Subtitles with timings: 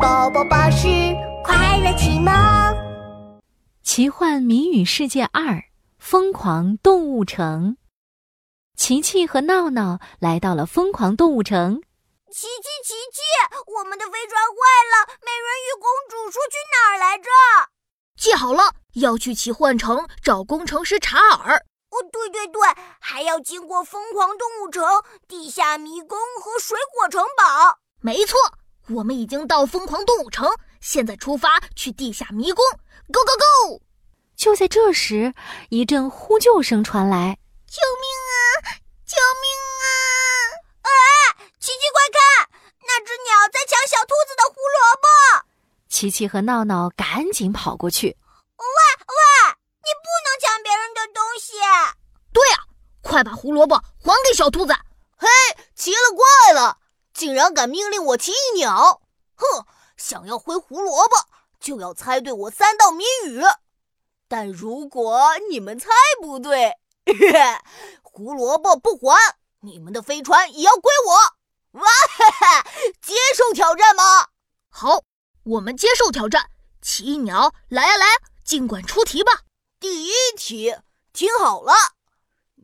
[0.00, 0.86] 宝宝巴士
[1.42, 2.32] 快乐启蒙，
[3.82, 5.64] 奇幻谜语世界二：
[5.98, 7.76] 疯狂动物城。
[8.76, 11.80] 琪琪和闹闹来到了疯狂动物城。
[12.30, 13.20] 琪琪，琪琪，
[13.78, 14.56] 我们的飞船坏
[14.92, 17.30] 了，美人鱼公主说去哪儿来着？
[18.16, 21.56] 记好了，要去奇幻城找工程师查尔。
[21.56, 22.60] 哦，对对对，
[23.00, 24.84] 还要经过疯狂动物城、
[25.26, 27.78] 地下迷宫和水果城堡。
[28.00, 28.38] 没错。
[28.90, 30.48] 我们已经到疯狂动物城，
[30.80, 32.64] 现在出发去地下迷宫
[33.12, 33.82] ，Go Go Go！
[34.34, 35.34] 就在这时，
[35.68, 37.38] 一阵呼救声传来
[37.68, 38.40] ：“救命啊！
[39.04, 39.50] 救命
[39.82, 39.86] 啊！”
[40.88, 40.90] 哎，
[41.58, 42.48] 琪琪，快看，
[42.86, 45.08] 那只鸟在抢小兔子的胡萝卜！
[45.88, 48.06] 琪琪和闹闹赶紧跑过去。
[48.06, 51.52] 喂喂，你不能抢别人的东西！
[52.32, 52.58] 对呀，
[53.02, 54.72] 快把胡萝卜还给小兔子！
[55.18, 55.26] 嘿，
[55.74, 56.77] 奇了怪了！
[57.18, 59.02] 竟然敢命令我奇异鸟！
[59.34, 61.16] 哼，想要回胡萝卜，
[61.58, 63.42] 就要猜对我三道谜语。
[64.28, 65.88] 但如果你们猜
[66.22, 66.76] 不对，
[68.02, 69.18] 胡萝卜不还，
[69.62, 71.80] 你们的飞船也要归我！
[71.80, 72.70] 哇哈哈，
[73.02, 74.28] 接受挑战吗？
[74.70, 75.02] 好，
[75.42, 76.48] 我们接受挑战。
[76.80, 78.06] 奇异鸟，来呀来，
[78.44, 79.40] 尽管出题吧。
[79.80, 80.76] 第一题，
[81.12, 81.72] 听好了，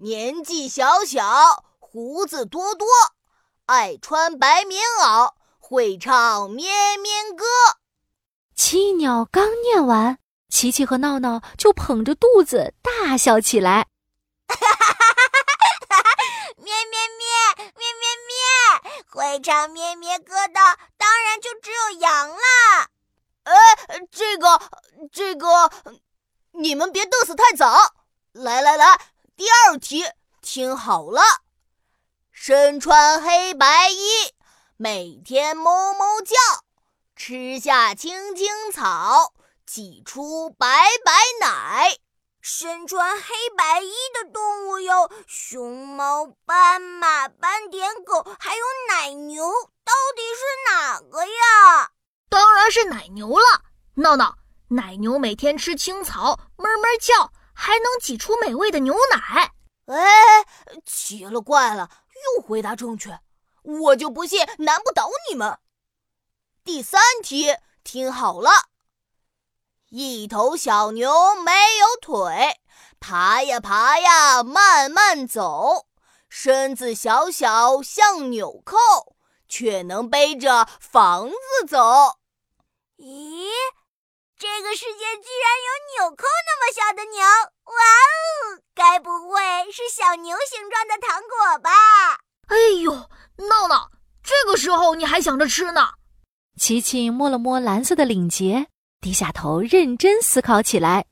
[0.00, 2.86] 年纪小小，胡子多多。
[3.66, 7.44] 爱穿白棉袄，会唱咩咩歌。
[8.54, 10.18] 七鸟刚念完，
[10.50, 13.86] 琪琪和闹闹就捧着肚子大笑起来。
[14.48, 14.94] 哈哈哈
[15.88, 16.10] 哈哈！
[16.58, 20.60] 咩咩咩咩咩咩，会唱咩咩歌的
[20.98, 22.90] 当然就只有羊了。
[23.44, 23.54] 哎，
[24.10, 24.60] 这个
[25.10, 25.70] 这个，
[26.52, 27.94] 你们别嘚瑟太早。
[28.32, 29.00] 来来来，
[29.34, 30.04] 第二题，
[30.42, 31.22] 听好了。
[32.36, 34.34] 身穿黑白衣，
[34.76, 36.34] 每天哞哞叫，
[37.14, 39.32] 吃下青青草，
[39.64, 40.66] 挤出白
[41.04, 41.96] 白奶。
[42.40, 43.22] 身穿黑
[43.56, 49.48] 白衣的动物有熊猫、斑马、斑点狗，还有奶牛，
[49.84, 51.92] 到底是哪个呀？
[52.28, 53.62] 当然是奶牛了。
[53.94, 54.36] 闹闹，
[54.70, 59.52] 奶牛每天吃青草，哞哞叫，还能挤出美味的牛奶。
[59.86, 60.44] 哎，
[60.84, 61.88] 奇了怪了！
[62.36, 63.20] 又回答正确，
[63.62, 65.58] 我就不信难不倒你们。
[66.64, 68.50] 第三题，听好了：
[69.90, 72.60] 一头小牛没有腿，
[72.98, 75.86] 爬呀爬呀慢慢走，
[76.28, 78.76] 身子小小像纽扣，
[79.48, 82.18] 却能背着房子走。
[82.96, 83.50] 咦，
[84.38, 87.20] 这个世界居然有纽扣那么小的牛！
[87.22, 91.70] 哇哦，该不会是小牛形状的糖果吧？
[92.54, 93.90] 哎呦，闹闹，
[94.22, 95.88] 这个时候你还想着吃呢？
[96.56, 98.68] 琪琪摸了摸蓝色的领结，
[99.00, 101.04] 低下头认真思考起来。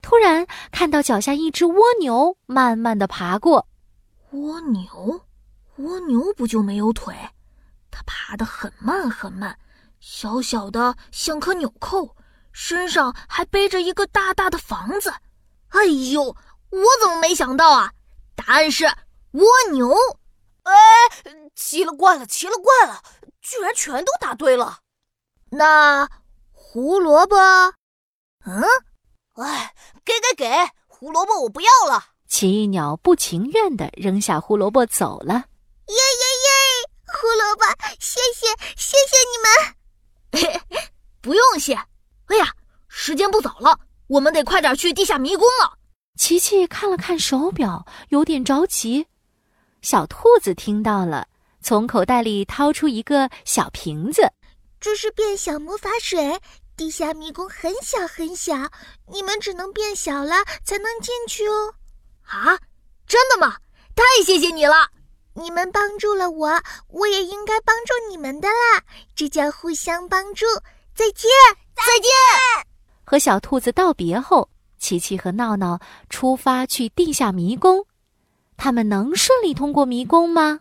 [0.00, 3.68] 突然看到脚下一只蜗牛慢慢的爬过。
[4.30, 5.20] 蜗牛，
[5.76, 7.14] 蜗牛不就没有腿？
[7.90, 9.58] 它爬得很慢很慢，
[10.00, 12.16] 小小的像颗纽扣，
[12.52, 15.12] 身上还背着一个大大的房子。
[15.68, 17.92] 哎呦，我怎么没想到啊？
[18.34, 18.86] 答案是
[19.32, 19.94] 蜗牛。
[20.62, 20.72] 哎，
[21.54, 23.02] 奇了怪了，奇了怪了，
[23.40, 24.80] 居然全都答对了。
[25.50, 26.08] 那
[26.52, 28.62] 胡萝卜，嗯，
[29.36, 32.04] 哎，给给给，胡萝卜我不要了。
[32.28, 35.34] 奇异鸟不情愿地扔下胡萝卜走了。
[35.34, 36.50] 耶耶耶，
[37.06, 37.64] 胡萝卜，
[37.98, 38.46] 谢谢
[38.76, 40.60] 谢谢你们。
[41.20, 41.74] 不用谢。
[41.74, 42.54] 哎呀，
[42.88, 45.76] 时间不早了，我们得快点去地下迷宫了。
[46.16, 49.06] 琪琪看了看手表，有点着急。
[49.82, 51.26] 小兔子听到了，
[51.62, 54.30] 从口袋里掏出一个小瓶子，
[54.80, 56.40] 这是变小魔法水。
[56.76, 58.54] 地下迷宫很小很小，
[59.06, 61.74] 你们只能变小了才能进去哦。
[62.22, 62.58] 啊，
[63.06, 63.56] 真的吗？
[63.94, 64.88] 太谢谢你了！
[65.34, 68.82] 你们帮助了我，我也应该帮助你们的啦。
[69.14, 70.46] 这叫互相帮助。
[70.94, 71.30] 再见，
[71.74, 72.10] 再见。
[73.04, 74.48] 和小兔子道别后，
[74.78, 75.78] 琪琪和闹闹
[76.08, 77.84] 出发去地下迷宫。
[78.62, 80.60] 他们能顺利通过迷宫吗？